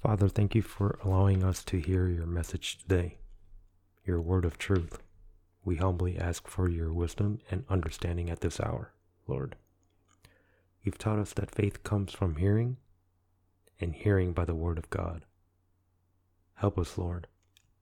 Father, 0.00 0.28
thank 0.28 0.54
you 0.54 0.62
for 0.62 0.96
allowing 1.04 1.42
us 1.42 1.64
to 1.64 1.78
hear 1.78 2.06
your 2.06 2.24
message 2.24 2.78
today, 2.78 3.18
your 4.06 4.20
word 4.20 4.44
of 4.44 4.56
truth. 4.56 5.00
We 5.64 5.76
humbly 5.76 6.16
ask 6.16 6.46
for 6.46 6.68
your 6.68 6.92
wisdom 6.92 7.40
and 7.50 7.64
understanding 7.68 8.30
at 8.30 8.40
this 8.40 8.60
hour, 8.60 8.92
Lord. 9.26 9.56
You've 10.82 10.98
taught 10.98 11.18
us 11.18 11.32
that 11.32 11.54
faith 11.54 11.82
comes 11.82 12.12
from 12.12 12.36
hearing, 12.36 12.76
and 13.80 13.92
hearing 13.92 14.32
by 14.32 14.44
the 14.44 14.54
word 14.54 14.78
of 14.78 14.88
God. 14.88 15.24
Help 16.54 16.78
us, 16.78 16.96
Lord, 16.96 17.26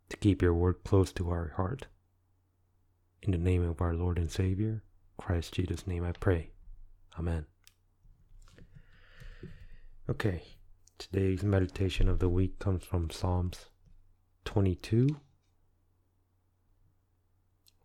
to 0.08 0.16
keep 0.16 0.40
your 0.40 0.54
word 0.54 0.84
close 0.84 1.12
to 1.12 1.30
our 1.30 1.52
heart. 1.56 1.86
In 3.22 3.32
the 3.32 3.38
name 3.38 3.62
of 3.62 3.80
our 3.82 3.94
Lord 3.94 4.18
and 4.18 4.30
Savior, 4.30 4.82
Christ 5.18 5.54
Jesus' 5.54 5.86
name 5.86 6.04
I 6.04 6.12
pray. 6.12 6.50
Amen. 7.18 7.44
Okay, 10.08 10.42
today's 10.98 11.42
meditation 11.42 12.08
of 12.08 12.20
the 12.20 12.28
week 12.28 12.58
comes 12.58 12.82
from 12.82 13.10
Psalms 13.10 13.66
22, 14.46 15.08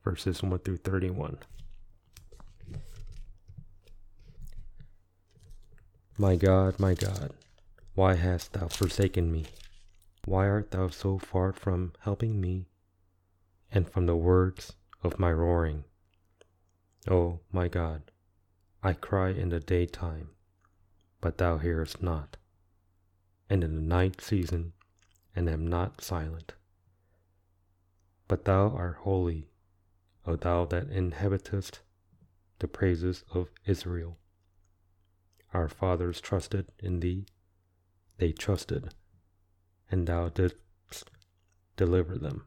verses 0.03 0.41
1 0.41 0.59
through 0.59 0.77
31. 0.77 1.37
My 6.17 6.35
God, 6.35 6.79
my 6.79 6.93
God, 6.93 7.31
why 7.95 8.15
hast 8.15 8.53
thou 8.53 8.67
forsaken 8.67 9.31
me? 9.31 9.45
Why 10.25 10.47
art 10.47 10.71
thou 10.71 10.87
so 10.87 11.17
far 11.17 11.51
from 11.51 11.93
helping 12.01 12.39
me 12.39 12.67
and 13.71 13.89
from 13.89 14.05
the 14.05 14.15
words 14.15 14.73
of 15.03 15.19
my 15.19 15.31
roaring? 15.31 15.83
O 17.09 17.15
oh, 17.15 17.39
my 17.51 17.67
God, 17.67 18.03
I 18.83 18.93
cry 18.93 19.29
in 19.29 19.49
the 19.49 19.59
daytime, 19.59 20.29
but 21.19 21.39
thou 21.39 21.57
hearest 21.57 22.01
not, 22.01 22.37
and 23.51 23.65
in 23.65 23.75
the 23.75 23.81
night 23.81 24.21
season, 24.21 24.71
and 25.35 25.49
am 25.49 25.67
not 25.67 25.99
silent. 25.99 26.53
But 28.29 28.45
thou 28.45 28.69
art 28.69 28.99
holy, 28.99 29.49
O 30.25 30.37
thou 30.37 30.63
that 30.63 30.87
inhabitest 30.89 31.81
the 32.59 32.69
praises 32.69 33.25
of 33.33 33.49
Israel. 33.65 34.17
Our 35.53 35.67
fathers 35.67 36.21
trusted 36.21 36.67
in 36.79 37.01
thee, 37.01 37.25
they 38.19 38.31
trusted, 38.31 38.93
and 39.91 40.07
thou 40.07 40.29
didst 40.29 41.11
deliver 41.75 42.17
them. 42.17 42.45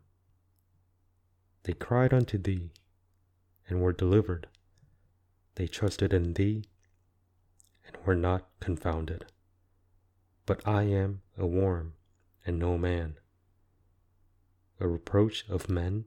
They 1.64 1.74
cried 1.74 2.14
unto 2.14 2.38
thee, 2.38 2.70
and 3.68 3.82
were 3.82 3.92
delivered. 3.92 4.46
They 5.56 5.66
trusted 5.66 6.14
in 6.14 6.32
thee 6.32 6.64
and 7.86 7.98
were 8.06 8.16
not 8.16 8.48
confounded. 8.58 9.26
But 10.46 10.66
I 10.66 10.82
am 10.84 11.22
a 11.36 11.46
worm 11.46 11.94
and 12.44 12.58
no 12.58 12.76
man, 12.76 13.16
a 14.78 14.86
reproach 14.86 15.48
of 15.48 15.70
men 15.70 16.04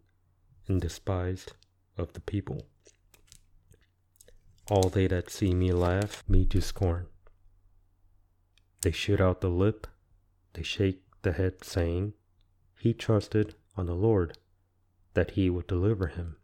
and 0.68 0.80
despised 0.80 1.54
of 1.98 2.14
the 2.14 2.22
people. 2.22 2.68
All 4.70 4.90
they 4.90 5.08
that 5.08 5.30
see 5.30 5.54
me 5.54 5.72
laugh 5.72 6.24
me 6.28 6.46
to 6.46 6.62
scorn. 6.62 7.08
They 8.82 8.92
shoot 8.92 9.20
out 9.20 9.42
the 9.42 9.50
lip, 9.50 9.88
they 10.54 10.64
shake 10.64 11.02
the 11.22 11.32
head, 11.32 11.64
saying, 11.64 12.14
He 12.80 12.94
trusted 12.94 13.56
on 13.76 13.86
the 13.86 13.96
Lord, 13.96 14.38
that 15.14 15.32
he 15.32 15.50
would 15.50 15.68
deliver 15.68 16.08
him 16.08 16.38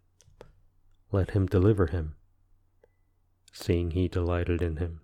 let 1.13 1.29
him 1.29 1.45
deliver 1.45 1.85
him, 1.85 2.15
seeing 3.51 3.91
he 3.91 4.07
delighted 4.07 4.63
in 4.63 4.77
him. 4.77 4.99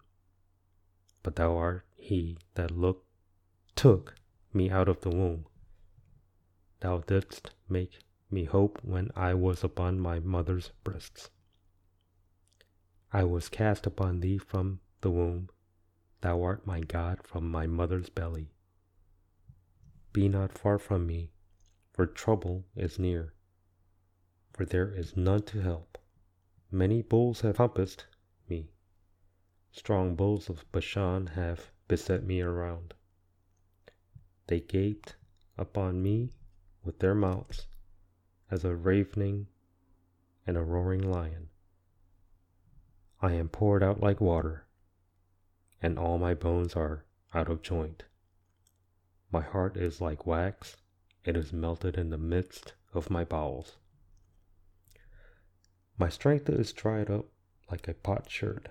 But 1.21 1.35
thou 1.35 1.55
art 1.55 1.85
he 1.99 2.37
that 2.55 2.71
look, 2.71 3.05
took 3.75 4.15
me 4.53 4.69
out 4.69 4.89
of 4.89 5.01
the 5.01 5.09
womb. 5.09 5.45
Thou 6.79 6.99
didst 6.99 7.51
make 7.67 7.99
me 8.31 8.45
hope 8.45 8.79
when 8.83 9.11
I 9.15 9.33
was 9.33 9.63
upon 9.63 9.99
my 9.99 10.19
mother's 10.19 10.71
breasts. 10.83 11.29
I 13.11 13.23
was 13.23 13.49
cast 13.49 13.85
upon 13.85 14.19
thee 14.19 14.37
from 14.37 14.79
the 15.01 15.11
womb. 15.11 15.49
Thou 16.21 16.41
art 16.41 16.65
my 16.65 16.81
God 16.81 17.19
from 17.23 17.49
my 17.49 17.67
mother's 17.67 18.09
belly. 18.09 18.51
Be 20.13 20.27
not 20.27 20.51
far 20.51 20.79
from 20.79 21.05
me, 21.05 21.31
for 21.91 22.05
trouble 22.05 22.65
is 22.75 22.97
near, 22.97 23.33
for 24.53 24.65
there 24.65 24.91
is 24.91 25.15
none 25.15 25.43
to 25.43 25.61
help. 25.61 25.97
Many 26.71 27.01
bulls 27.01 27.41
have 27.41 27.57
compassed 27.57 28.07
me. 28.47 28.71
Strong 29.71 30.15
bulls 30.15 30.49
of 30.49 30.65
Bashan 30.71 31.27
have 31.27 31.71
beset 31.89 32.23
me 32.23 32.39
around. 32.39 32.93
They 34.47 34.61
gaped 34.61 35.15
upon 35.57 36.01
me 36.01 36.31
with 36.83 36.99
their 36.99 37.15
mouths 37.15 37.65
as 38.49 38.63
a 38.63 38.75
ravening 38.75 39.47
and 40.47 40.55
a 40.55 40.61
roaring 40.61 41.11
lion. 41.11 41.49
I 43.21 43.33
am 43.33 43.49
poured 43.49 43.83
out 43.83 43.99
like 43.99 44.21
water, 44.21 44.67
and 45.81 45.99
all 45.99 46.17
my 46.17 46.33
bones 46.33 46.75
are 46.75 47.05
out 47.33 47.49
of 47.49 47.63
joint. 47.63 48.03
My 49.31 49.41
heart 49.41 49.75
is 49.75 49.99
like 49.99 50.25
wax, 50.25 50.77
it 51.25 51.35
is 51.35 51.51
melted 51.51 51.97
in 51.97 52.11
the 52.11 52.17
midst 52.17 52.73
of 52.93 53.09
my 53.09 53.23
bowels. 53.25 53.77
My 55.97 56.09
strength 56.09 56.47
is 56.49 56.71
dried 56.71 57.09
up 57.09 57.25
like 57.71 57.87
a 57.87 57.93
potsherd, 57.93 58.69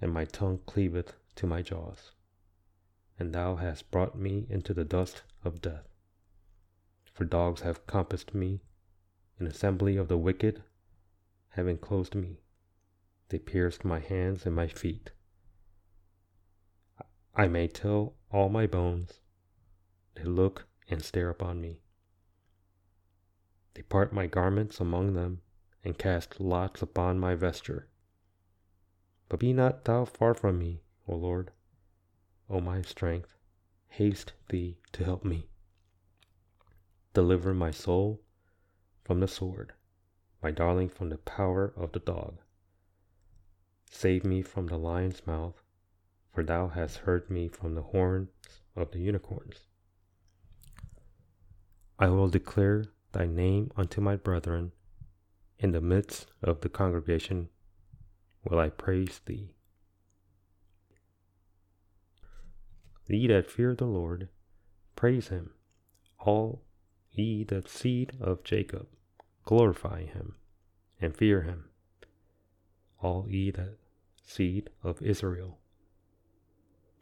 and 0.00 0.12
my 0.12 0.24
tongue 0.26 0.60
cleaveth 0.66 1.14
to 1.36 1.46
my 1.46 1.62
jaws. 1.62 2.12
And 3.18 3.32
thou 3.32 3.56
hast 3.56 3.90
brought 3.90 4.18
me 4.18 4.46
into 4.48 4.74
the 4.74 4.84
dust 4.84 5.22
of 5.44 5.60
death. 5.60 5.88
For 7.12 7.24
dogs 7.24 7.60
have 7.60 7.86
compassed 7.86 8.34
me, 8.34 8.60
an 9.38 9.46
assembly 9.46 9.96
of 9.96 10.08
the 10.08 10.18
wicked 10.18 10.62
have 11.50 11.68
enclosed 11.68 12.14
me. 12.14 12.40
They 13.28 13.38
pierced 13.38 13.84
my 13.84 14.00
hands 14.00 14.46
and 14.46 14.54
my 14.54 14.66
feet. 14.66 15.12
I 17.34 17.48
may 17.48 17.68
tell 17.68 18.14
all 18.32 18.48
my 18.48 18.66
bones, 18.66 19.20
they 20.14 20.24
look 20.24 20.66
and 20.88 21.02
stare 21.02 21.30
upon 21.30 21.60
me. 21.60 21.82
They 23.74 23.82
part 23.82 24.12
my 24.12 24.26
garments 24.26 24.80
among 24.80 25.14
them 25.14 25.40
and 25.84 25.98
cast 25.98 26.40
lots 26.40 26.80
upon 26.82 27.18
my 27.18 27.34
vesture. 27.34 27.88
But 29.28 29.40
be 29.40 29.52
not 29.52 29.84
thou 29.84 30.04
far 30.04 30.34
from 30.34 30.58
me, 30.58 30.82
O 31.08 31.16
Lord, 31.16 31.50
O 32.50 32.60
my 32.60 32.82
strength, 32.82 33.36
haste 33.88 34.32
thee 34.48 34.78
to 34.92 35.04
help 35.04 35.24
me. 35.24 35.48
Deliver 37.12 37.54
my 37.54 37.70
soul 37.70 38.20
from 39.04 39.20
the 39.20 39.28
sword, 39.28 39.72
my 40.42 40.50
darling 40.50 40.88
from 40.88 41.08
the 41.08 41.18
power 41.18 41.72
of 41.76 41.92
the 41.92 42.00
dog. 42.00 42.38
Save 43.90 44.24
me 44.24 44.42
from 44.42 44.66
the 44.66 44.76
lion's 44.76 45.26
mouth, 45.26 45.62
for 46.32 46.42
thou 46.42 46.68
hast 46.68 46.98
heard 46.98 47.30
me 47.30 47.48
from 47.48 47.74
the 47.74 47.82
horns 47.82 48.28
of 48.74 48.90
the 48.90 48.98
unicorns. 48.98 49.60
I 51.98 52.08
will 52.08 52.28
declare 52.28 52.86
thy 53.12 53.26
name 53.26 53.70
unto 53.76 54.00
my 54.00 54.16
brethren 54.16 54.72
in 55.58 55.70
the 55.70 55.80
midst 55.80 56.26
of 56.42 56.60
the 56.60 56.68
congregation 56.68 57.48
will 58.44 58.58
I 58.58 58.68
praise 58.68 59.20
thee. 59.24 59.54
Ye 63.06 63.26
that 63.26 63.50
fear 63.50 63.74
the 63.74 63.86
Lord, 63.86 64.28
praise 64.96 65.28
him. 65.28 65.50
All 66.20 66.62
ye 67.12 67.44
that 67.44 67.68
seed 67.68 68.16
of 68.20 68.44
Jacob, 68.44 68.88
glorify 69.44 70.04
him 70.04 70.36
and 71.00 71.16
fear 71.16 71.42
him. 71.42 71.70
All 73.00 73.28
ye 73.28 73.50
that 73.50 73.76
seed 74.22 74.70
of 74.82 75.02
Israel. 75.02 75.58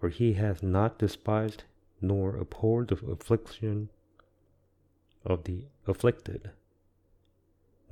For 0.00 0.08
he 0.08 0.32
hath 0.32 0.62
not 0.62 0.98
despised 0.98 1.64
nor 2.00 2.36
abhorred 2.36 2.88
the 2.88 3.06
affliction 3.06 3.90
of 5.24 5.44
the 5.44 5.66
afflicted 5.86 6.50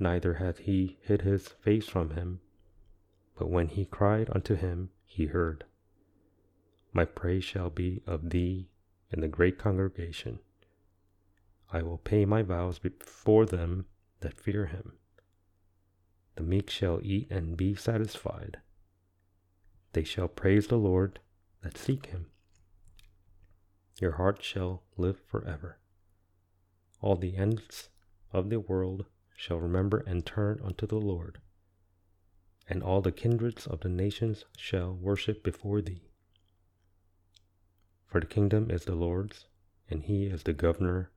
neither 0.01 0.33
hath 0.33 0.57
he 0.57 0.97
hid 1.01 1.21
his 1.21 1.47
face 1.47 1.87
from 1.87 2.09
him. 2.09 2.41
But 3.37 3.49
when 3.49 3.67
he 3.67 3.85
cried 3.85 4.29
unto 4.33 4.55
him, 4.55 4.89
he 5.05 5.27
heard. 5.27 5.63
My 6.93 7.05
praise 7.05 7.43
shall 7.43 7.69
be 7.69 8.01
of 8.05 8.31
thee 8.31 8.69
in 9.09 9.21
the 9.21 9.27
great 9.27 9.57
congregation. 9.57 10.39
I 11.71 11.81
will 11.83 11.97
pay 11.97 12.25
my 12.25 12.41
vows 12.41 12.79
before 12.79 13.45
them 13.45 13.85
that 14.19 14.39
fear 14.39 14.65
him. 14.65 14.93
The 16.35 16.43
meek 16.43 16.69
shall 16.69 16.99
eat 17.01 17.31
and 17.31 17.55
be 17.55 17.75
satisfied. 17.75 18.57
They 19.93 20.03
shall 20.03 20.27
praise 20.27 20.67
the 20.67 20.77
Lord 20.77 21.19
that 21.63 21.77
seek 21.77 22.07
him. 22.07 22.27
Your 23.99 24.13
heart 24.13 24.43
shall 24.43 24.83
live 24.97 25.19
forever. 25.19 25.77
All 27.01 27.15
the 27.15 27.35
ends 27.37 27.89
of 28.33 28.49
the 28.49 28.59
world 28.59 29.05
shall 29.35 29.59
remember 29.59 30.03
and 30.05 30.25
turn 30.25 30.59
unto 30.63 30.85
the 30.85 30.99
Lord, 30.99 31.39
and 32.67 32.83
all 32.83 33.01
the 33.01 33.11
kindreds 33.11 33.65
of 33.65 33.81
the 33.81 33.89
nations 33.89 34.45
shall 34.57 34.93
worship 34.93 35.43
before 35.43 35.81
thee. 35.81 36.10
For 38.11 38.19
the 38.19 38.27
kingdom 38.27 38.69
is 38.69 38.83
the 38.83 38.93
Lord's, 38.93 39.45
and 39.89 40.03
he 40.03 40.25
is 40.25 40.43
the 40.43 40.51
governor 40.51 41.11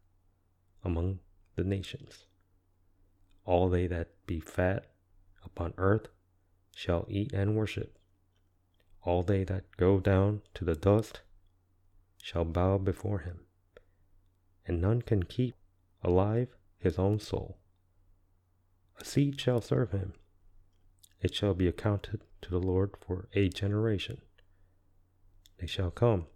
among 0.84 1.18
the 1.56 1.64
nations. 1.64 2.26
All 3.44 3.68
they 3.68 3.88
that 3.88 4.10
be 4.26 4.38
fat 4.38 4.92
upon 5.44 5.74
earth 5.76 6.06
shall 6.72 7.04
eat 7.08 7.32
and 7.32 7.56
worship. 7.56 7.98
All 9.02 9.24
they 9.24 9.42
that 9.42 9.76
go 9.76 9.98
down 9.98 10.42
to 10.54 10.64
the 10.64 10.76
dust 10.76 11.22
shall 12.22 12.44
bow 12.44 12.78
before 12.78 13.18
him, 13.18 13.40
and 14.64 14.80
none 14.80 15.02
can 15.02 15.24
keep 15.24 15.56
alive 16.00 16.54
his 16.78 16.96
own 16.96 17.18
soul. 17.18 17.58
A 19.00 19.04
seed 19.04 19.40
shall 19.40 19.60
serve 19.60 19.90
him, 19.90 20.12
it 21.20 21.34
shall 21.34 21.54
be 21.54 21.66
accounted 21.66 22.22
to 22.42 22.50
the 22.50 22.60
Lord 22.60 22.92
for 23.04 23.28
a 23.32 23.48
generation. 23.48 24.20
They 25.58 25.66
shall 25.66 25.90
come 25.90 26.26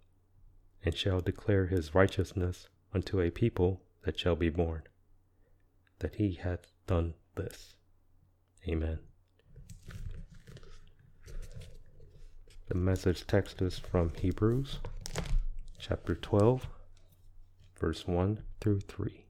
and 0.83 0.95
shall 0.95 1.19
declare 1.19 1.67
his 1.67 1.93
righteousness 1.93 2.67
unto 2.93 3.19
a 3.19 3.29
people 3.29 3.81
that 4.03 4.17
shall 4.17 4.35
be 4.35 4.49
born, 4.49 4.83
that 5.99 6.15
he 6.15 6.33
hath 6.33 6.71
done 6.87 7.13
this. 7.35 7.75
Amen. 8.67 8.99
The 12.67 12.75
message 12.75 13.25
text 13.25 13.61
is 13.61 13.79
from 13.79 14.11
Hebrews 14.19 14.79
chapter 15.79 16.13
12, 16.13 16.67
verse 17.79 18.05
1 18.07 18.43
through 18.59 18.81
3. 18.81 19.25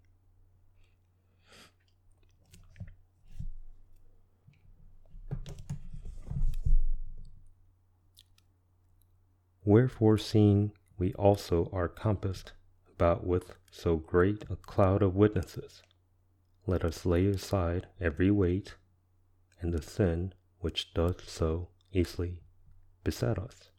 Wherefore, 9.64 10.18
seeing 10.18 10.72
we 11.00 11.14
also 11.14 11.70
are 11.72 11.88
compassed 11.88 12.52
about 12.94 13.26
with 13.26 13.56
so 13.72 13.96
great 13.96 14.44
a 14.50 14.58
cloud 14.58 15.02
of 15.02 15.16
witnesses, 15.16 15.82
let 16.68 16.84
us 16.84 17.06
lay 17.06 17.26
aside 17.26 17.88
every 18.00 18.30
weight 18.30 18.76
and 19.62 19.74
the 19.74 19.82
sin 19.82 20.34
which 20.60 20.94
doth 20.94 21.28
so 21.28 21.70
easily 21.94 22.42
beset 23.04 23.40
us. 23.40 23.72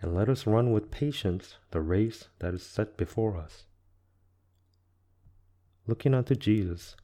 And 0.00 0.14
let 0.14 0.28
us 0.28 0.48
run 0.48 0.72
with 0.72 0.90
patience 0.90 1.58
the 1.70 1.80
race 1.80 2.28
that 2.40 2.54
is 2.54 2.64
set 2.64 2.96
before 2.96 3.36
us. 3.36 3.66
Looking 5.86 6.12
unto 6.12 6.34
Jesus, 6.34 6.96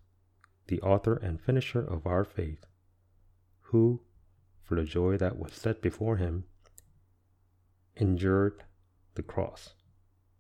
the 0.66 0.80
author 0.82 1.14
and 1.14 1.40
finisher 1.40 1.80
of 1.80 2.06
our 2.06 2.24
faith, 2.24 2.66
who, 3.60 4.00
for 4.62 4.74
the 4.74 4.84
joy 4.84 5.16
that 5.16 5.38
was 5.38 5.52
set 5.52 5.80
before 5.80 6.16
him, 6.16 6.44
endured 7.98 8.64
the 9.14 9.22
cross, 9.22 9.74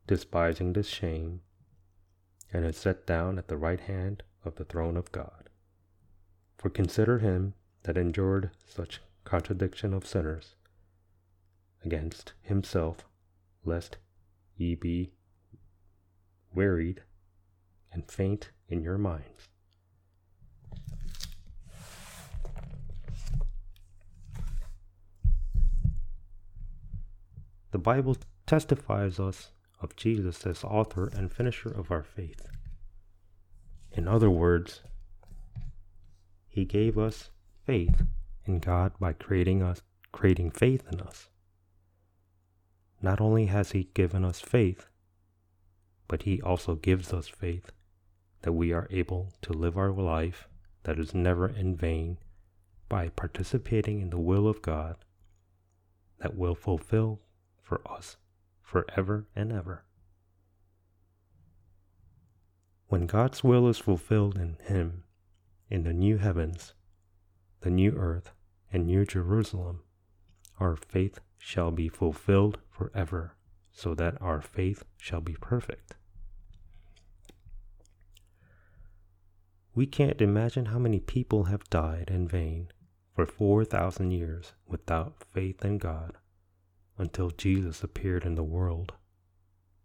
despising 0.06 0.72
the 0.72 0.82
shame, 0.82 1.40
and 2.52 2.64
is 2.64 2.76
set 2.76 3.06
down 3.06 3.38
at 3.38 3.48
the 3.48 3.56
right 3.56 3.80
hand 3.80 4.22
of 4.44 4.54
the 4.54 4.64
throne 4.64 4.96
of 4.96 5.12
God. 5.12 5.50
For 6.56 6.70
consider 6.70 7.18
him 7.18 7.54
that 7.82 7.96
endured 7.96 8.50
such 8.66 9.00
contradiction 9.24 9.92
of 9.92 10.06
sinners 10.06 10.54
against 11.84 12.32
himself, 12.40 13.04
lest 13.64 13.98
ye 14.56 14.74
be 14.74 15.12
wearied 16.54 17.02
and 17.92 18.10
faint 18.10 18.50
in 18.68 18.82
your 18.82 18.98
minds. 18.98 19.48
The 27.78 27.82
Bible 27.82 28.16
testifies 28.44 29.20
us 29.20 29.52
of 29.80 29.94
Jesus 29.94 30.44
as 30.44 30.64
author 30.64 31.06
and 31.14 31.30
finisher 31.30 31.70
of 31.70 31.92
our 31.92 32.02
faith. 32.02 32.44
In 33.92 34.08
other 34.08 34.28
words, 34.28 34.82
he 36.48 36.64
gave 36.64 36.98
us 36.98 37.30
faith 37.64 38.02
in 38.44 38.58
God 38.58 38.94
by 38.98 39.12
creating 39.12 39.62
us 39.62 39.80
creating 40.10 40.50
faith 40.50 40.82
in 40.90 41.00
us. 41.00 41.28
Not 43.00 43.20
only 43.20 43.46
has 43.46 43.70
he 43.70 43.84
given 43.94 44.24
us 44.24 44.40
faith, 44.40 44.88
but 46.08 46.24
he 46.24 46.42
also 46.42 46.74
gives 46.74 47.12
us 47.12 47.28
faith 47.28 47.70
that 48.42 48.54
we 48.54 48.72
are 48.72 48.88
able 48.90 49.34
to 49.42 49.52
live 49.52 49.78
our 49.78 49.92
life 49.92 50.48
that 50.82 50.98
is 50.98 51.14
never 51.14 51.46
in 51.48 51.76
vain 51.76 52.18
by 52.88 53.10
participating 53.10 54.00
in 54.00 54.10
the 54.10 54.18
will 54.18 54.48
of 54.48 54.62
God 54.62 54.96
that 56.18 56.36
will 56.36 56.56
fulfill 56.56 57.20
for 57.68 57.86
us 57.86 58.16
forever 58.62 59.26
and 59.36 59.52
ever. 59.52 59.84
When 62.86 63.06
God's 63.06 63.44
will 63.44 63.68
is 63.68 63.78
fulfilled 63.78 64.38
in 64.38 64.56
Him, 64.64 65.04
in 65.68 65.82
the 65.82 65.92
new 65.92 66.16
heavens, 66.16 66.72
the 67.60 67.70
new 67.70 67.92
earth, 67.92 68.32
and 68.72 68.86
new 68.86 69.04
Jerusalem, 69.04 69.82
our 70.58 70.76
faith 70.76 71.20
shall 71.36 71.70
be 71.70 71.90
fulfilled 71.90 72.58
forever, 72.70 73.36
so 73.70 73.94
that 73.94 74.20
our 74.20 74.40
faith 74.40 74.84
shall 74.96 75.20
be 75.20 75.34
perfect. 75.34 75.94
We 79.74 79.86
can't 79.86 80.22
imagine 80.22 80.66
how 80.66 80.78
many 80.78 81.00
people 81.00 81.44
have 81.44 81.68
died 81.68 82.08
in 82.08 82.26
vain 82.26 82.68
for 83.14 83.26
4,000 83.26 84.10
years 84.10 84.54
without 84.66 85.22
faith 85.22 85.64
in 85.64 85.76
God 85.76 86.16
until 86.98 87.30
Jesus 87.30 87.82
appeared 87.82 88.24
in 88.24 88.34
the 88.34 88.42
world 88.42 88.92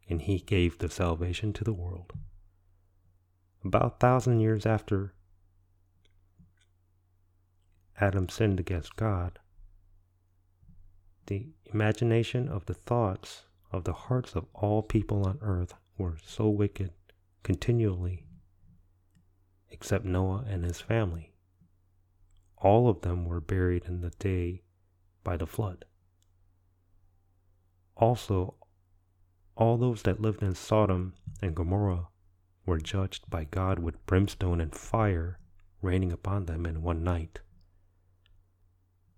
and 0.10 0.22
he 0.22 0.40
gave 0.40 0.78
the 0.78 0.90
salvation 0.90 1.54
to 1.54 1.64
the 1.64 1.74
world. 1.74 2.12
About 3.64 3.86
a 3.86 3.98
thousand 3.98 4.42
years 4.42 4.66
after 4.66 5.14
Adam 8.00 8.28
sinned 8.28 8.60
against 8.60 8.96
God, 8.96 9.40
the 11.28 11.48
imagination 11.66 12.50
of 12.50 12.66
the 12.66 12.74
thoughts 12.74 13.46
of 13.72 13.86
the 13.86 13.94
hearts 13.94 14.36
of 14.36 14.46
all 14.54 14.82
people 14.84 15.26
on 15.26 15.40
earth 15.42 15.74
were 15.98 16.18
so 16.26 16.50
wicked 16.50 16.92
continually, 17.44 18.26
except 19.70 20.06
Noah 20.06 20.46
and 20.48 20.66
his 20.66 20.82
family. 20.82 21.34
All 22.58 22.90
of 22.90 23.02
them 23.02 23.26
were 23.26 23.42
buried 23.42 23.86
in 23.86 24.02
the 24.02 24.12
day 24.12 24.64
by 25.24 25.38
the 25.38 25.48
flood. 25.48 25.86
Also, 27.96 28.56
all 29.56 29.78
those 29.78 30.02
that 30.04 30.22
lived 30.22 30.42
in 30.42 30.56
Sodom 30.56 31.14
and 31.42 31.56
Gomorrah 31.56 32.08
were 32.66 32.80
judged 32.80 33.30
by 33.30 33.44
God 33.44 33.80
with 33.80 34.04
brimstone 34.06 34.60
and 34.60 34.74
fire 34.74 35.40
raining 35.82 36.12
upon 36.12 36.46
them 36.46 36.66
in 36.66 36.82
one 36.82 37.04
night, 37.04 37.42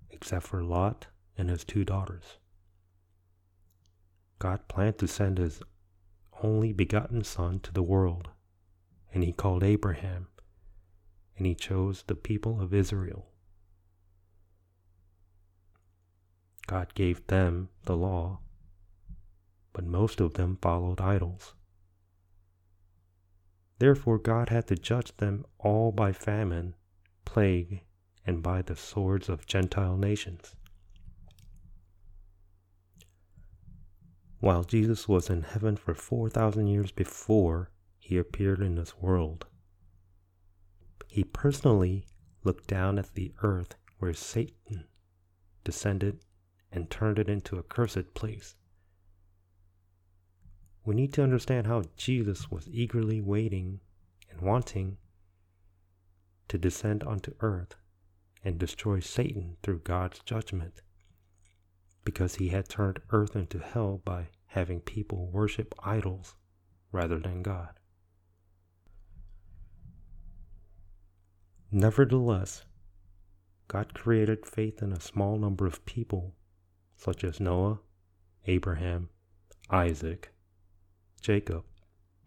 except 0.09 0.47
for 0.47 0.63
Lot 0.63 1.07
and 1.37 1.49
his 1.49 1.63
two 1.63 1.85
daughters. 1.85 2.37
God 4.39 4.67
planned 4.67 4.97
to 4.99 5.07
send 5.07 5.37
his 5.37 5.61
only 6.43 6.73
begotten 6.73 7.23
Son 7.23 7.59
to 7.61 7.71
the 7.71 7.83
world, 7.83 8.29
and 9.13 9.23
he 9.23 9.31
called 9.31 9.63
Abraham, 9.63 10.27
and 11.37 11.45
he 11.45 11.55
chose 11.55 12.03
the 12.03 12.15
people 12.15 12.61
of 12.61 12.73
Israel. 12.73 13.27
God 16.67 16.93
gave 16.95 17.25
them 17.27 17.69
the 17.83 17.95
law 17.95 18.39
but 19.75 19.85
most 19.85 20.21
of 20.21 20.35
them 20.35 20.57
followed 20.61 21.01
idols. 21.01 21.53
Therefore, 23.77 24.17
God 24.17 24.47
had 24.47 24.67
to 24.67 24.75
judge 24.77 25.13
them 25.17 25.45
all 25.59 25.91
by 25.91 26.13
famine, 26.13 26.75
plague, 27.25 27.81
and 28.25 28.41
by 28.41 28.61
the 28.61 28.77
swords 28.77 29.27
of 29.27 29.45
Gentile 29.45 29.97
nations. 29.97 30.55
While 34.39 34.63
Jesus 34.63 35.09
was 35.09 35.29
in 35.29 35.41
heaven 35.41 35.75
for 35.75 35.93
4,000 35.93 36.67
years 36.67 36.93
before 36.93 37.69
he 37.99 38.17
appeared 38.17 38.61
in 38.61 38.75
this 38.75 38.97
world, 38.97 39.45
he 41.09 41.25
personally 41.25 42.05
looked 42.45 42.67
down 42.67 42.97
at 42.97 43.13
the 43.13 43.33
earth 43.43 43.75
where 43.99 44.13
Satan 44.13 44.85
descended 45.65 46.23
and 46.71 46.89
turned 46.89 47.19
it 47.19 47.27
into 47.27 47.57
a 47.57 47.63
cursed 47.63 48.13
place 48.13 48.55
we 50.85 50.93
need 50.93 51.11
to 51.13 51.23
understand 51.23 51.65
how 51.65 51.83
Jesus 51.97 52.51
was 52.51 52.69
eagerly 52.71 53.19
waiting 53.19 53.79
and 54.29 54.39
wanting 54.39 54.97
to 56.47 56.59
descend 56.59 57.03
onto 57.03 57.33
earth 57.39 57.75
and 58.43 58.59
destroy 58.59 58.99
Satan 58.99 59.57
through 59.63 59.79
God's 59.79 60.19
judgment 60.19 60.83
because 62.03 62.35
he 62.35 62.49
had 62.49 62.69
turned 62.69 63.01
earth 63.09 63.35
into 63.35 63.57
hell 63.57 63.99
by 64.05 64.27
having 64.45 64.79
people 64.79 65.27
worship 65.31 65.73
idols 65.83 66.35
rather 66.91 67.17
than 67.17 67.41
God. 67.41 67.79
Nevertheless, 71.71 72.63
God 73.67 73.95
created 73.95 74.45
faith 74.45 74.83
in 74.83 74.93
a 74.93 74.99
small 75.01 75.37
number 75.39 75.65
of 75.65 75.83
people, 75.85 76.35
such 76.95 77.23
as 77.23 77.39
Noah, 77.39 77.79
Abraham, 78.45 79.09
Isaac, 79.71 80.34
Jacob, 81.21 81.63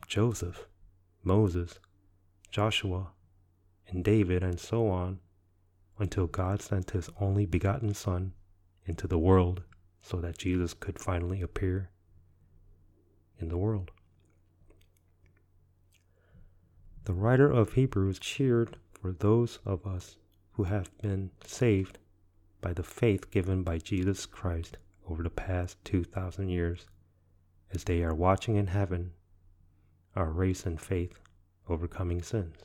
Joseph, 0.06 0.66
Moses, 1.22 1.78
Joshua, 2.50 3.08
and 3.88 4.04
David, 4.04 4.42
and 4.42 4.58
so 4.58 4.88
on, 4.88 5.20
until 5.98 6.26
God 6.26 6.62
sent 6.62 6.90
his 6.90 7.10
only 7.20 7.46
begotten 7.46 7.94
Son 7.94 8.32
into 8.86 9.06
the 9.06 9.18
world 9.18 9.62
so 10.00 10.18
that 10.20 10.38
Jesus 10.38 10.74
could 10.74 10.98
finally 10.98 11.42
appear 11.42 11.90
in 13.38 13.48
the 13.48 13.58
world. 13.58 13.90
The 17.04 17.14
writer 17.14 17.50
of 17.50 17.72
Hebrews 17.72 18.18
cheered 18.18 18.76
for 18.92 19.12
those 19.12 19.58
of 19.64 19.86
us 19.86 20.16
who 20.52 20.64
have 20.64 20.96
been 20.98 21.30
saved 21.44 21.98
by 22.60 22.72
the 22.72 22.82
faith 22.82 23.30
given 23.30 23.62
by 23.62 23.78
Jesus 23.78 24.26
Christ 24.26 24.76
over 25.08 25.22
the 25.22 25.30
past 25.30 25.82
2,000 25.84 26.48
years 26.48 26.86
as 27.72 27.84
they 27.84 28.02
are 28.02 28.14
watching 28.14 28.56
in 28.56 28.68
heaven 28.68 29.12
our 30.16 30.30
race 30.30 30.66
and 30.66 30.80
faith 30.80 31.20
overcoming 31.68 32.22
sins. 32.22 32.56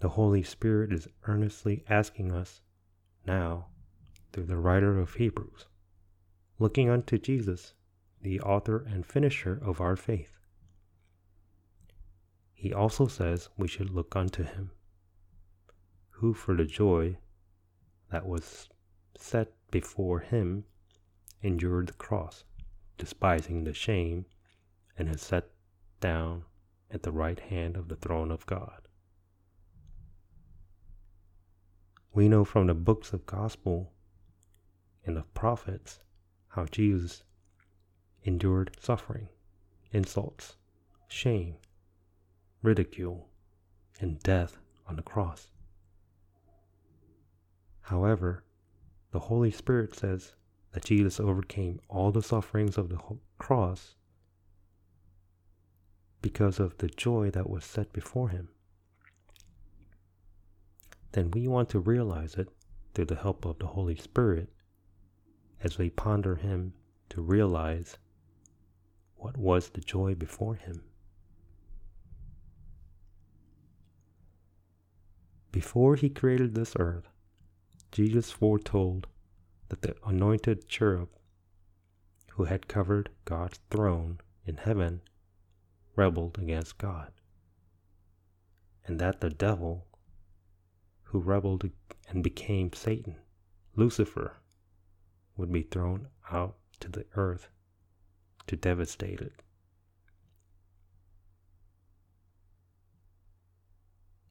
The 0.00 0.10
Holy 0.10 0.42
Spirit 0.42 0.92
is 0.92 1.08
earnestly 1.24 1.84
asking 1.88 2.32
us 2.32 2.60
now 3.26 3.68
through 4.32 4.46
the 4.46 4.56
writer 4.56 4.98
of 4.98 5.14
Hebrews, 5.14 5.66
looking 6.58 6.90
unto 6.90 7.16
Jesus, 7.16 7.74
the 8.20 8.40
author 8.40 8.84
and 8.84 9.06
finisher 9.06 9.58
of 9.62 9.80
our 9.80 9.96
faith. 9.96 10.36
He 12.52 12.72
also 12.72 13.06
says 13.06 13.48
we 13.56 13.68
should 13.68 13.90
look 13.90 14.16
unto 14.16 14.42
him, 14.42 14.72
who 16.10 16.34
for 16.34 16.54
the 16.54 16.64
joy 16.64 17.18
that 18.10 18.26
was 18.26 18.68
set 19.16 19.52
before 19.70 20.20
him 20.20 20.64
endured 21.44 21.86
the 21.88 21.92
cross, 21.92 22.42
despising 22.96 23.64
the 23.64 23.74
shame, 23.74 24.24
and 24.98 25.08
is 25.08 25.20
set 25.20 25.50
down 26.00 26.44
at 26.90 27.02
the 27.02 27.12
right 27.12 27.38
hand 27.38 27.76
of 27.76 27.88
the 27.88 27.96
throne 27.96 28.30
of 28.30 28.46
God. 28.46 28.88
We 32.14 32.28
know 32.28 32.44
from 32.44 32.68
the 32.68 32.74
books 32.74 33.12
of 33.12 33.26
gospel 33.26 33.92
and 35.04 35.18
of 35.18 35.34
prophets 35.34 36.00
how 36.48 36.64
Jesus 36.64 37.24
endured 38.22 38.76
suffering, 38.80 39.28
insults, 39.92 40.56
shame, 41.08 41.56
ridicule, 42.62 43.28
and 44.00 44.18
death 44.20 44.56
on 44.86 44.96
the 44.96 45.02
cross. 45.02 45.50
However, 47.82 48.44
the 49.10 49.18
Holy 49.18 49.50
Spirit 49.50 49.94
says 49.94 50.34
that 50.74 50.84
Jesus 50.84 51.18
overcame 51.18 51.80
all 51.88 52.12
the 52.12 52.22
sufferings 52.22 52.76
of 52.76 52.90
the 52.90 52.98
cross 53.38 53.94
because 56.20 56.60
of 56.60 56.76
the 56.78 56.88
joy 56.88 57.30
that 57.30 57.48
was 57.48 57.64
set 57.64 57.92
before 57.92 58.28
him. 58.28 58.48
Then 61.12 61.30
we 61.30 61.46
want 61.46 61.68
to 61.70 61.78
realize 61.78 62.34
it 62.34 62.48
through 62.92 63.04
the 63.04 63.14
help 63.14 63.44
of 63.44 63.58
the 63.60 63.68
Holy 63.68 63.94
Spirit 63.94 64.48
as 65.62 65.78
we 65.78 65.90
ponder 65.90 66.34
Him 66.34 66.74
to 67.10 67.22
realize 67.22 67.98
what 69.16 69.36
was 69.36 69.68
the 69.68 69.80
joy 69.80 70.14
before 70.14 70.56
Him. 70.56 70.82
Before 75.52 75.94
He 75.94 76.10
created 76.10 76.54
this 76.54 76.74
earth, 76.78 77.08
Jesus 77.92 78.30
foretold 78.30 79.06
that 79.80 79.82
the 79.82 80.08
anointed 80.08 80.68
cherub 80.68 81.08
who 82.32 82.44
had 82.44 82.68
covered 82.68 83.10
God's 83.24 83.58
throne 83.70 84.20
in 84.44 84.56
heaven 84.56 85.00
rebelled 85.96 86.38
against 86.38 86.78
God, 86.78 87.12
and 88.86 89.00
that 89.00 89.20
the 89.20 89.30
devil 89.30 89.86
who 91.04 91.20
rebelled 91.20 91.70
and 92.08 92.22
became 92.22 92.72
Satan, 92.72 93.16
Lucifer, 93.74 94.36
would 95.36 95.52
be 95.52 95.62
thrown 95.62 96.08
out 96.30 96.56
to 96.80 96.88
the 96.88 97.06
earth 97.16 97.48
to 98.46 98.56
devastate 98.56 99.20
it. 99.20 99.42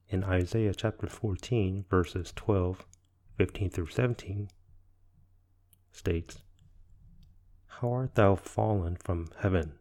In 0.07 0.23
Isaiah 0.23 0.73
chapter 0.73 1.07
14, 1.07 1.85
verses 1.89 2.31
12, 2.35 2.85
15 3.37 3.69
through 3.71 3.87
17, 3.87 4.49
states, 5.93 6.39
How 7.67 7.91
art 7.93 8.15
thou 8.15 8.35
fallen 8.35 8.97
from 8.97 9.29
heaven, 9.39 9.73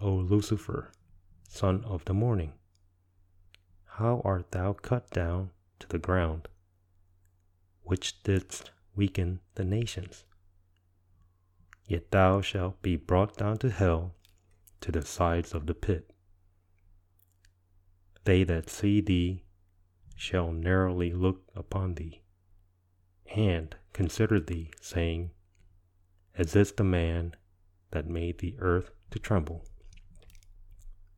O 0.00 0.14
Lucifer, 0.14 0.92
son 1.48 1.84
of 1.84 2.04
the 2.06 2.14
morning? 2.14 2.54
How 3.84 4.22
art 4.24 4.52
thou 4.52 4.72
cut 4.72 5.10
down 5.10 5.50
to 5.80 5.88
the 5.88 5.98
ground, 5.98 6.48
which 7.82 8.22
didst 8.22 8.70
weaken 8.94 9.40
the 9.56 9.64
nations? 9.64 10.24
Yet 11.86 12.10
thou 12.12 12.40
shalt 12.40 12.80
be 12.80 12.96
brought 12.96 13.36
down 13.36 13.58
to 13.58 13.70
hell, 13.70 14.14
to 14.80 14.92
the 14.92 15.04
sides 15.04 15.52
of 15.52 15.66
the 15.66 15.74
pit. 15.74 16.12
They 18.24 18.44
that 18.44 18.70
see 18.70 19.00
thee 19.00 19.42
shall 20.14 20.52
narrowly 20.52 21.12
look 21.12 21.42
upon 21.54 21.94
thee, 21.96 22.22
and 23.34 23.74
consider 23.92 24.38
thee, 24.38 24.70
saying, 24.80 25.32
Is 26.36 26.52
this 26.52 26.72
the 26.72 26.84
man 26.84 27.36
that 27.90 28.08
made 28.08 28.38
the 28.38 28.56
earth 28.58 28.90
to 29.10 29.18
tremble, 29.18 29.64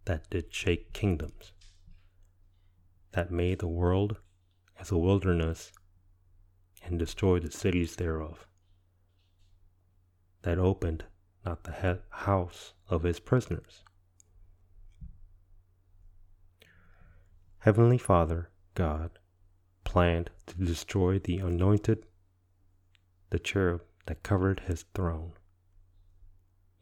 that 0.04 0.28
did 0.30 0.52
shake 0.52 0.92
kingdoms, 0.92 1.52
that 3.12 3.30
made 3.30 3.58
the 3.60 3.68
world 3.68 4.16
as 4.80 4.90
a 4.90 4.98
wilderness, 4.98 5.72
and 6.84 6.98
destroyed 6.98 7.42
the 7.42 7.52
cities 7.52 7.96
thereof? 7.96 8.46
that 10.42 10.58
opened 10.58 11.04
not 11.44 11.64
the 11.64 12.00
house 12.10 12.74
of 12.88 13.02
his 13.02 13.18
prisoners. 13.18 13.84
Heavenly 17.58 17.98
Father, 17.98 18.50
God, 18.74 19.18
planned 19.84 20.30
to 20.46 20.56
destroy 20.56 21.18
the 21.18 21.38
anointed, 21.38 22.06
the 23.30 23.38
cherub 23.38 23.82
that 24.06 24.22
covered 24.22 24.60
his 24.60 24.84
throne, 24.94 25.32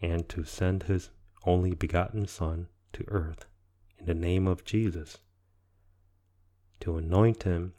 and 0.01 0.29
to 0.29 0.45
send 0.45 0.85
his 0.85 1.11
only 1.45 1.75
begotten 1.75 2.27
Son 2.27 2.69
to 2.93 3.05
earth 3.09 3.47
in 3.99 4.07
the 4.07 4.15
name 4.15 4.47
of 4.47 4.65
Jesus, 4.65 5.19
to 6.81 6.97
anoint 6.97 7.43
him, 7.43 7.75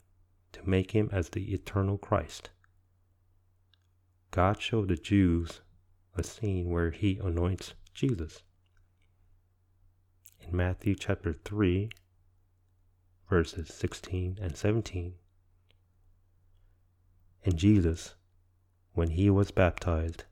to 0.52 0.68
make 0.68 0.92
him 0.92 1.08
as 1.12 1.30
the 1.30 1.52
eternal 1.52 1.98
Christ. 1.98 2.50
God 4.30 4.60
showed 4.60 4.88
the 4.88 4.96
Jews 4.96 5.60
a 6.14 6.22
scene 6.22 6.70
where 6.70 6.90
he 6.90 7.18
anoints 7.18 7.74
Jesus. 7.92 8.42
In 10.40 10.56
Matthew 10.56 10.94
chapter 10.94 11.32
3, 11.32 11.90
verses 13.28 13.68
16 13.68 14.38
and 14.40 14.56
17. 14.56 15.14
And 17.44 17.56
Jesus, 17.56 18.14
when 18.94 19.10
he 19.10 19.30
was 19.30 19.50
baptized, 19.50 20.24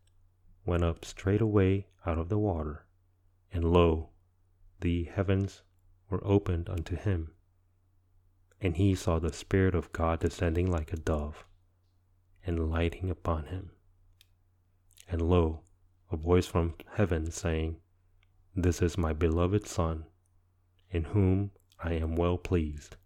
went 0.67 0.85
up 0.85 1.05
straightway 1.05 1.87
out 2.05 2.19
of 2.19 2.29
the 2.29 2.39
water, 2.39 2.85
and 3.53 3.65
lo, 3.65 4.11
the 4.81 5.05
heavens 5.05 5.63
were 6.09 6.25
opened 6.25 6.69
unto 6.69 6.97
him. 6.97 7.33
And 8.61 8.77
he 8.77 8.95
saw 8.95 9.19
the 9.19 9.33
Spirit 9.33 9.75
of 9.75 9.93
God 9.93 10.21
descending 10.21 10.71
like 10.71 10.93
a 10.93 10.97
dove, 10.97 11.47
and 12.45 12.71
lighting 12.71 13.11
upon 13.11 13.47
him. 13.47 13.71
And 15.09 15.23
lo, 15.23 15.63
a 16.11 16.17
voice 16.17 16.47
from 16.47 16.75
heaven 16.95 17.31
saying, 17.31 17.77
This 18.55 18.83
is 18.83 18.99
my 18.99 19.13
beloved 19.13 19.67
Son, 19.67 20.05
in 20.91 21.05
whom 21.05 21.53
I 21.83 21.95
am 21.95 22.15
well 22.15 22.37
pleased. 22.37 22.97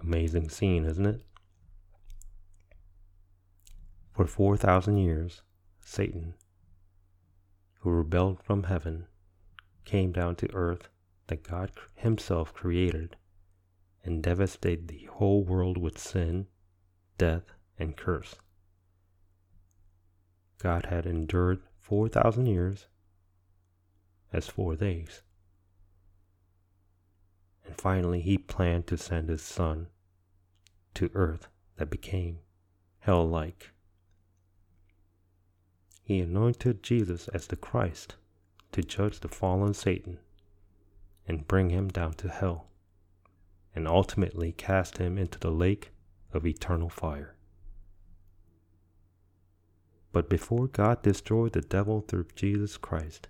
Amazing 0.00 0.48
scene, 0.48 0.84
isn't 0.84 1.06
it? 1.06 1.22
For 4.14 4.28
4,000 4.28 4.96
years, 4.96 5.42
Satan, 5.80 6.34
who 7.80 7.90
rebelled 7.90 8.40
from 8.44 8.62
heaven, 8.62 9.08
came 9.84 10.12
down 10.12 10.36
to 10.36 10.54
earth 10.54 10.88
that 11.26 11.42
God 11.42 11.72
Himself 11.96 12.54
created 12.54 13.16
and 14.04 14.22
devastated 14.22 14.86
the 14.86 15.08
whole 15.14 15.42
world 15.42 15.76
with 15.76 15.98
sin, 15.98 16.46
death, 17.18 17.54
and 17.76 17.96
curse. 17.96 18.36
God 20.58 20.86
had 20.86 21.06
endured 21.06 21.62
4,000 21.80 22.46
years 22.46 22.86
as 24.32 24.46
four 24.46 24.76
days. 24.76 25.22
And 27.66 27.76
finally, 27.76 28.20
he 28.20 28.38
planned 28.38 28.86
to 28.86 28.96
send 28.96 29.28
his 29.28 29.42
son 29.42 29.88
to 30.94 31.10
earth 31.14 31.48
that 31.78 31.90
became 31.90 32.38
hell 33.00 33.28
like. 33.28 33.73
He 36.04 36.20
anointed 36.20 36.82
Jesus 36.82 37.28
as 37.28 37.46
the 37.46 37.56
Christ 37.56 38.16
to 38.72 38.82
judge 38.82 39.20
the 39.20 39.28
fallen 39.28 39.72
Satan 39.72 40.18
and 41.26 41.48
bring 41.48 41.70
him 41.70 41.88
down 41.88 42.12
to 42.14 42.28
hell, 42.28 42.68
and 43.74 43.88
ultimately 43.88 44.52
cast 44.52 44.98
him 44.98 45.16
into 45.16 45.38
the 45.38 45.50
lake 45.50 45.92
of 46.34 46.46
eternal 46.46 46.90
fire. 46.90 47.34
But 50.12 50.28
before 50.28 50.68
God 50.68 51.02
destroyed 51.02 51.54
the 51.54 51.62
devil 51.62 52.02
through 52.02 52.26
Jesus 52.36 52.76
Christ, 52.76 53.28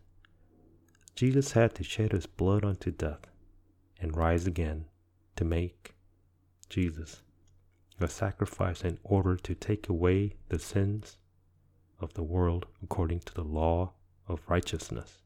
Jesus 1.14 1.52
had 1.52 1.74
to 1.76 1.84
shed 1.84 2.10
his 2.10 2.26
blood 2.26 2.64
unto 2.64 2.90
death 2.90 3.28
and 4.00 4.16
rise 4.16 4.48
again 4.48 4.86
to 5.36 5.44
make 5.44 5.94
Jesus 6.68 7.22
a 8.00 8.08
sacrifice 8.08 8.82
in 8.82 8.98
order 9.04 9.36
to 9.36 9.54
take 9.54 9.88
away 9.88 10.34
the 10.48 10.58
sins 10.58 11.18
of 12.04 12.14
the 12.14 12.22
world 12.22 12.66
according 12.82 13.20
to 13.20 13.34
the 13.34 13.42
law 13.42 13.94
of 14.28 14.40
righteousness. 14.46 15.22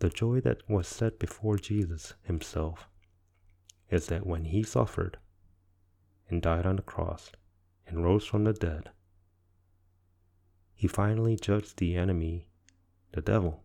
The 0.00 0.10
joy 0.10 0.40
that 0.42 0.62
was 0.68 0.86
set 0.86 1.18
before 1.18 1.56
Jesus 1.56 2.14
himself 2.22 2.88
is 3.90 4.06
that 4.06 4.26
when 4.26 4.44
he 4.44 4.62
suffered 4.62 5.18
and 6.28 6.40
died 6.40 6.66
on 6.66 6.76
the 6.76 6.82
cross 6.82 7.32
and 7.86 8.04
rose 8.04 8.24
from 8.24 8.44
the 8.44 8.52
dead, 8.52 8.90
he 10.74 10.86
finally 10.86 11.36
judged 11.36 11.78
the 11.78 11.96
enemy, 11.96 12.46
the 13.12 13.22
devil. 13.22 13.64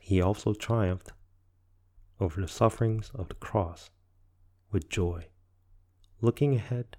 He 0.00 0.22
also 0.22 0.52
triumphed 0.52 1.12
over 2.20 2.40
the 2.40 2.48
sufferings 2.48 3.10
of 3.14 3.28
the 3.28 3.34
cross 3.34 3.90
with 4.70 4.88
joy, 4.88 5.26
looking 6.20 6.54
ahead 6.54 6.96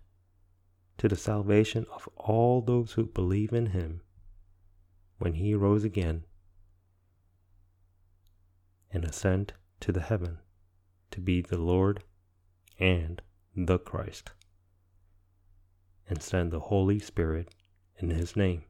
to 0.98 1.08
the 1.08 1.16
salvation 1.16 1.86
of 1.94 2.08
all 2.16 2.62
those 2.62 2.94
who 2.94 3.06
believe 3.06 3.54
in 3.54 3.68
him 3.68 4.02
when 5.18 5.34
he 5.34 5.54
rose 5.54 5.84
again 5.84 6.24
and 8.92 9.04
ascend 9.04 9.54
to 9.80 9.92
the 9.92 10.02
heaven 10.02 10.40
to 11.12 11.22
be 11.22 11.42
the 11.42 11.58
Lord 11.58 12.04
and 12.80 13.22
the 13.56 13.78
Christ, 13.78 14.32
and 16.08 16.22
send 16.22 16.52
the 16.52 16.60
Holy 16.60 17.00
Spirit 17.00 17.54
in 17.98 18.10
his 18.10 18.36
name. 18.36 18.64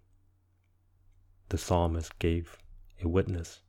The 1.49 1.57
psalmist 1.57 2.17
gave 2.19 2.57
a 3.03 3.07
witness 3.07 3.61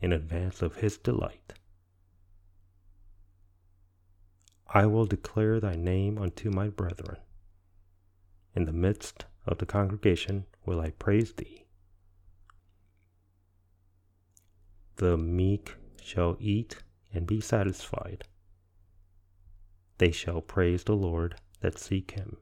in 0.00 0.12
advance 0.12 0.62
of 0.62 0.76
his 0.76 0.96
delight. 0.98 1.54
I 4.76 4.86
will 4.86 5.06
declare 5.06 5.60
thy 5.60 5.76
name 5.76 6.18
unto 6.18 6.50
my 6.50 6.68
brethren. 6.68 7.18
In 8.56 8.64
the 8.64 8.72
midst 8.72 9.24
of 9.46 9.58
the 9.58 9.66
congregation 9.66 10.46
will 10.66 10.80
I 10.80 10.90
praise 10.90 11.32
thee. 11.32 11.64
The 14.96 15.16
meek 15.16 15.76
shall 16.02 16.36
eat 16.40 16.82
and 17.12 17.24
be 17.24 17.40
satisfied. 17.40 18.24
They 19.98 20.10
shall 20.10 20.40
praise 20.40 20.82
the 20.82 20.96
Lord 20.96 21.36
that 21.60 21.78
seek 21.78 22.10
him. 22.10 22.38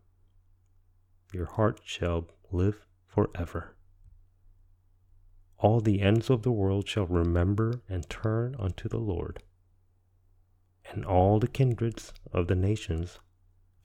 Your 1.35 1.47
heart 1.47 1.83
shall 1.85 2.29
live 2.51 2.87
forever. 3.07 3.77
All 5.59 5.81
the 5.81 6.01
ends 6.01 6.31
of 6.31 6.43
the 6.43 6.51
world 6.51 6.89
shall 6.89 7.07
remember 7.07 7.83
and 7.91 8.09
turn 8.09 8.57
unto 8.59 8.89
the 8.89 8.99
Lord, 8.99 9.43
and 10.93 11.05
all 11.05 11.41
the 11.41 11.49
kindreds 11.49 12.13
of 12.33 12.47
the 12.47 12.55
nations 12.55 13.19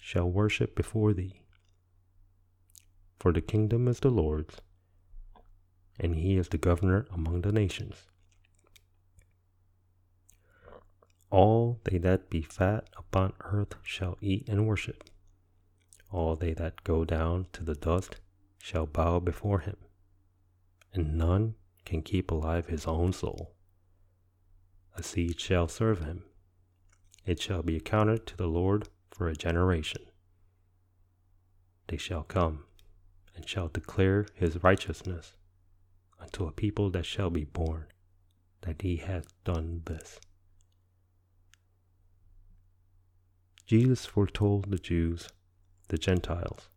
shall 0.01 0.29
worship 0.29 0.75
before 0.75 1.13
thee. 1.13 1.41
For 3.19 3.31
the 3.31 3.41
kingdom 3.41 3.87
is 3.87 4.01
the 4.01 4.11
Lord's, 4.11 4.61
and 5.99 6.15
he 6.15 6.37
is 6.37 6.49
the 6.49 6.57
governor 6.57 7.07
among 7.11 7.41
the 7.41 7.51
nations. 7.51 8.05
All 11.29 11.79
they 11.83 11.97
that 11.97 12.29
be 12.29 12.41
fat 12.41 12.89
upon 12.97 13.33
earth 13.41 13.75
shall 13.83 14.17
eat 14.21 14.47
and 14.47 14.67
worship. 14.67 15.03
All 16.11 16.35
they 16.35 16.53
that 16.53 16.83
go 16.83 17.03
down 17.03 17.47
to 17.53 17.63
the 17.63 17.75
dust 17.75 18.17
shall 18.59 18.85
bow 18.85 19.19
before 19.19 19.59
him, 19.59 19.77
and 20.93 21.17
none 21.17 21.55
can 21.85 22.01
keep 22.01 22.31
alive 22.31 22.67
his 22.67 22.85
own 22.85 23.13
soul. 23.13 23.55
A 24.95 25.03
seed 25.03 25.39
shall 25.39 25.67
serve 25.67 26.03
him. 26.03 26.23
It 27.27 27.41
shall 27.41 27.61
be 27.61 27.75
accounted 27.75 28.25
to 28.27 28.37
the 28.37 28.47
Lord 28.47 28.87
for 29.11 29.27
a 29.27 29.35
generation. 29.35 30.01
They 31.87 31.97
shall 31.97 32.23
come 32.23 32.63
and 33.35 33.45
shall 33.45 33.67
declare 33.67 34.27
his 34.33 34.63
righteousness 34.63 35.35
unto 36.21 36.47
a 36.47 36.53
people 36.53 36.89
that 36.91 37.05
shall 37.05 37.29
be 37.29 37.43
born, 37.43 37.87
that 38.61 38.81
he 38.81 38.95
hath 38.95 39.27
done 39.43 39.81
this. 39.83 40.21
Jesus 43.65 44.05
foretold 44.05 44.71
the 44.71 44.79
Jews, 44.79 45.27
the 45.89 45.97
Gentiles, 45.97 46.69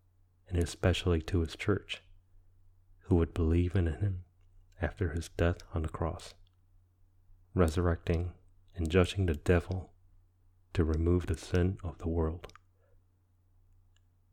and 0.48 0.58
especially 0.58 1.22
to 1.22 1.42
his 1.42 1.54
church, 1.54 2.02
who 3.02 3.14
would 3.14 3.32
believe 3.32 3.76
in 3.76 3.86
him 3.86 4.24
after 4.82 5.10
his 5.10 5.28
death 5.28 5.58
on 5.72 5.82
the 5.82 5.88
cross, 5.88 6.34
resurrecting 7.54 8.32
and 8.74 8.90
judging 8.90 9.26
the 9.26 9.34
devil 9.34 9.89
to 10.74 10.84
remove 10.84 11.26
the 11.26 11.36
sin 11.36 11.78
of 11.82 11.98
the 11.98 12.08
world. 12.08 12.52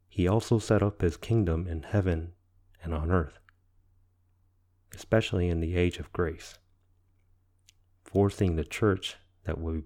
He 0.08 0.28
also 0.28 0.60
set 0.60 0.82
up 0.82 1.02
his 1.02 1.18
kingdom 1.18 1.68
in 1.68 1.84
heaven 1.84 2.34
and 2.84 2.94
on 2.94 3.12
earth, 3.12 3.40
especially 4.96 5.50
in 5.50 5.60
the 5.60 5.76
age 5.76 5.98
of 6.00 6.12
grace, 6.14 6.58
forcing 8.04 8.56
the 8.56 8.64
church 8.64 9.18
that 9.44 9.60
will, 9.60 9.84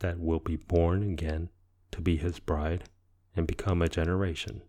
that 0.00 0.18
will 0.18 0.40
be 0.40 0.56
born 0.56 1.02
again 1.02 1.48
to 1.92 2.00
be 2.00 2.16
his 2.16 2.38
bride 2.40 2.84
and 3.34 3.46
become 3.46 3.80
a 3.80 3.88
generation, 3.88 4.62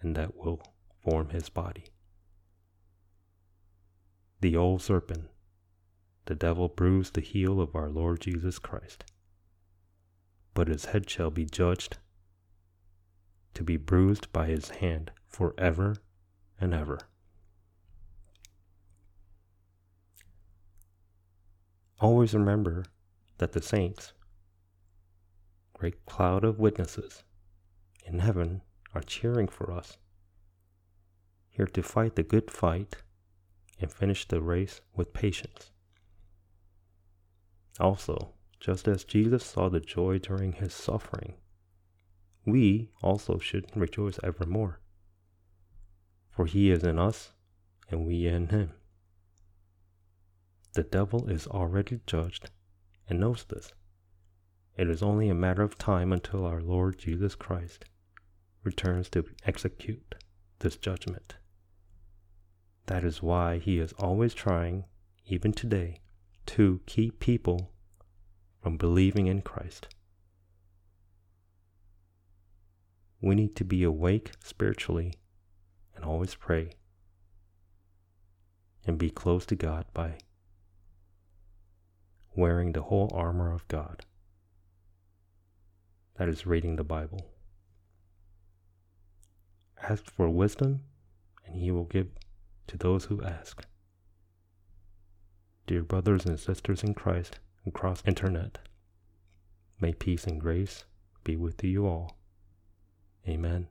and 0.00 0.14
that 0.14 0.36
will 0.36 0.62
form 1.02 1.30
his 1.30 1.48
body. 1.48 1.84
The 4.40 4.56
old 4.56 4.82
serpent, 4.82 5.28
the 6.26 6.34
devil 6.34 6.68
bruised 6.68 7.14
the 7.14 7.20
heel 7.20 7.60
of 7.60 7.74
our 7.74 7.90
Lord 7.90 8.20
Jesus 8.20 8.58
Christ, 8.58 9.04
but 10.54 10.68
his 10.68 10.86
head 10.86 11.10
shall 11.10 11.30
be 11.30 11.44
judged 11.44 11.98
to 13.54 13.62
be 13.62 13.76
bruised 13.76 14.32
by 14.32 14.46
his 14.46 14.70
hand 14.70 15.10
forever 15.26 15.96
and 16.60 16.72
ever. 16.72 16.98
Always 22.00 22.34
remember 22.34 22.84
that 23.38 23.52
the 23.52 23.62
saints 23.62 24.12
great 25.74 26.06
cloud 26.06 26.44
of 26.44 26.58
witnesses 26.58 27.24
in 28.06 28.20
heaven 28.20 28.62
are 28.94 29.02
cheering 29.02 29.48
for 29.48 29.72
us, 29.72 29.98
here 31.50 31.66
to 31.66 31.82
fight 31.82 32.14
the 32.14 32.22
good 32.22 32.50
fight 32.50 32.96
and 33.80 33.92
finish 33.92 34.26
the 34.26 34.40
race 34.40 34.80
with 34.94 35.12
patience. 35.12 35.72
Also, 37.80 38.34
just 38.64 38.88
as 38.88 39.04
Jesus 39.04 39.44
saw 39.44 39.68
the 39.68 39.78
joy 39.78 40.18
during 40.18 40.52
his 40.52 40.72
suffering, 40.72 41.34
we 42.46 42.88
also 43.02 43.38
should 43.38 43.66
rejoice 43.76 44.18
evermore. 44.22 44.80
For 46.30 46.46
he 46.46 46.70
is 46.70 46.82
in 46.82 46.98
us, 46.98 47.32
and 47.90 48.06
we 48.06 48.26
in 48.26 48.48
him. 48.48 48.72
The 50.72 50.82
devil 50.82 51.28
is 51.28 51.46
already 51.46 52.00
judged 52.06 52.48
and 53.06 53.20
knows 53.20 53.44
this. 53.44 53.74
It 54.78 54.88
is 54.88 55.02
only 55.02 55.28
a 55.28 55.34
matter 55.34 55.62
of 55.62 55.76
time 55.76 56.10
until 56.10 56.46
our 56.46 56.62
Lord 56.62 56.98
Jesus 56.98 57.34
Christ 57.34 57.84
returns 58.62 59.10
to 59.10 59.26
execute 59.44 60.14
this 60.60 60.78
judgment. 60.78 61.34
That 62.86 63.04
is 63.04 63.22
why 63.22 63.58
he 63.58 63.78
is 63.78 63.92
always 63.98 64.32
trying, 64.32 64.84
even 65.26 65.52
today, 65.52 66.00
to 66.46 66.80
keep 66.86 67.20
people 67.20 67.73
from 68.64 68.78
believing 68.78 69.26
in 69.26 69.42
Christ. 69.42 69.88
We 73.20 73.34
need 73.34 73.54
to 73.56 73.64
be 73.64 73.82
awake 73.82 74.30
spiritually 74.42 75.12
and 75.94 76.02
always 76.02 76.34
pray 76.34 76.70
and 78.86 78.96
be 78.96 79.10
close 79.10 79.44
to 79.46 79.54
God 79.54 79.84
by 79.92 80.16
wearing 82.34 82.72
the 82.72 82.84
whole 82.84 83.12
armor 83.14 83.52
of 83.52 83.68
God 83.68 84.06
that 86.16 86.30
is 86.30 86.46
reading 86.46 86.76
the 86.76 86.84
Bible. 86.84 87.26
Ask 89.82 90.10
for 90.10 90.30
wisdom, 90.30 90.80
and 91.44 91.54
he 91.54 91.70
will 91.70 91.84
give 91.84 92.08
to 92.68 92.78
those 92.78 93.04
who 93.04 93.22
ask. 93.22 93.66
Dear 95.66 95.82
brothers 95.82 96.24
and 96.24 96.40
sisters 96.40 96.82
in 96.82 96.94
Christ 96.94 97.40
across 97.66 98.02
internet, 98.06 98.58
may 99.80 99.92
peace 99.92 100.24
and 100.24 100.40
grace 100.40 100.84
be 101.24 101.36
with 101.36 101.62
you 101.64 101.86
all. 101.86 102.16
Amen. 103.28 103.68